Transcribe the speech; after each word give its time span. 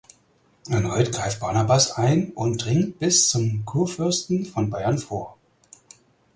Erneut 0.67 1.11
greift 1.11 1.41
Barnabas 1.41 1.91
ein 1.91 2.31
und 2.33 2.65
dringt 2.65 2.97
bis 2.97 3.29
zum 3.29 3.65
Kurfürsten 3.65 4.47
von 4.47 4.71
Bayern 4.71 4.97
vor. 4.97 5.37